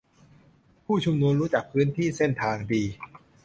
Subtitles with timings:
[0.85, 2.83] -ผู้ชุมนุมรู้จักพื้นที่-เส้นทางดี